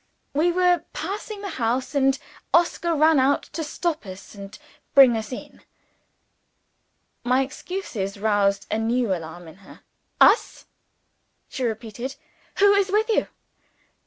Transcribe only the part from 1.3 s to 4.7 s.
the house, and Oscar ran out to stop us and